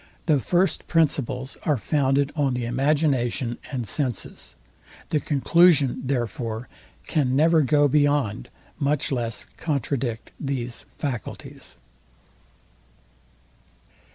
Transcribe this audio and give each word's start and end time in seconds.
The 0.25 0.39
first 0.39 0.87
principles 0.87 1.57
are 1.61 1.77
founded 1.77 2.31
on 2.35 2.55
the 2.55 2.65
imagination 2.65 3.59
and 3.71 3.87
senses: 3.87 4.55
The 5.11 5.19
conclusion, 5.19 6.01
therefore, 6.03 6.67
can 7.05 7.35
never 7.35 7.61
go 7.61 7.87
beyond, 7.87 8.49
much 8.79 9.11
less 9.11 9.45
contradict 9.59 10.31
these 10.39 10.85
faculties. 10.89 11.77